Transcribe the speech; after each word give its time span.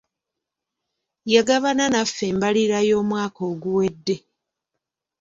Yagabana 1.33 1.83
naffe 1.93 2.23
embalirira 2.31 2.79
y'omwaka 2.89 3.41
oguwedde. 3.51 4.15